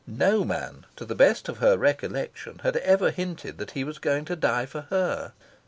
No 0.07 0.43
man, 0.43 0.87
to 0.95 1.05
the 1.05 1.13
best 1.13 1.47
of 1.47 1.59
her 1.59 1.77
recollection, 1.77 2.61
had 2.63 2.75
ever 2.77 3.11
hinted 3.11 3.59
that 3.59 3.71
he 3.77 3.83
was 3.83 3.99
going 3.99 4.25
to 4.25 4.35
die 4.35 4.65
for 4.65 4.87
her. 4.89 5.33